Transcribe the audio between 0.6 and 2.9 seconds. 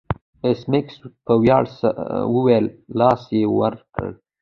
میکس په ویاړ وویل او